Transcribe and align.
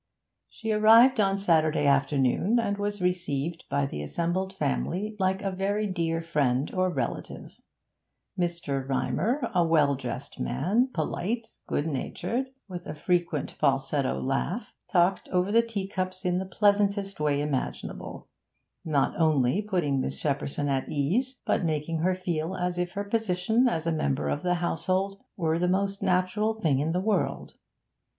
She 0.49 0.71
arrived 0.71 1.19
on 1.19 1.37
Saturday 1.37 1.85
afternoon, 1.85 2.57
and 2.57 2.79
was 2.79 3.03
received 3.03 3.65
by 3.69 3.85
the 3.85 4.01
assembled 4.01 4.51
family 4.51 5.15
like 5.19 5.43
a 5.43 5.51
very 5.51 5.85
dear 5.85 6.21
friend 6.21 6.73
or 6.73 6.89
relative. 6.89 7.61
Mr. 8.35 8.83
Rymer, 8.89 9.51
a 9.53 9.63
well 9.63 9.93
dressed 9.93 10.39
man, 10.39 10.89
polite, 10.91 11.47
good 11.67 11.85
natured, 11.85 12.47
with 12.67 12.87
a 12.87 12.95
frequent 12.95 13.51
falsetto 13.51 14.19
laugh, 14.19 14.73
talked 14.91 15.29
over 15.29 15.51
the 15.51 15.61
teacups 15.61 16.25
in 16.25 16.39
the 16.39 16.45
pleasantest 16.47 17.19
way 17.19 17.39
imaginable, 17.39 18.27
not 18.83 19.13
only 19.19 19.61
putting 19.61 20.01
Miss 20.01 20.19
Shepperson 20.19 20.67
at 20.67 20.89
ease, 20.89 21.35
but 21.45 21.63
making 21.63 21.99
her 21.99 22.15
feel 22.15 22.55
as 22.55 22.79
if 22.79 22.93
her 22.93 23.03
position 23.03 23.67
as 23.67 23.85
a 23.85 23.91
member 23.91 24.29
of 24.29 24.41
the 24.41 24.55
household 24.55 25.21
were 25.37 25.59
the 25.59 25.67
most 25.67 26.01
natural 26.01 26.55
thing 26.59 26.79
in 26.79 26.91
the 26.91 26.99
world. 27.01 27.53